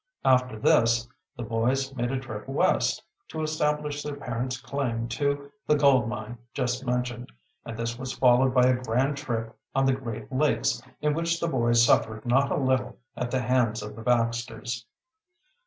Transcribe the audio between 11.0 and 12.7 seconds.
in which the boys suffered not a